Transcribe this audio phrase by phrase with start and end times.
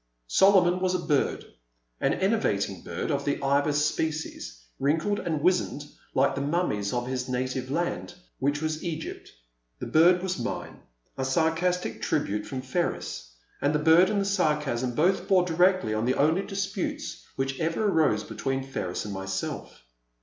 [0.25, 1.45] Solomon was a bird,
[1.99, 5.85] an enervating bird of the Ibis species, wrinkled and wizened,
[6.15, 9.31] like the mummies of his native land, which was Egypt.
[9.77, 10.79] The bird was mine,
[11.19, 16.05] a sarcastic tribute from Ferris, and the bird and the sarcasm both bore directly on
[16.05, 19.83] the only disputes which ever arose between Ferris and myself.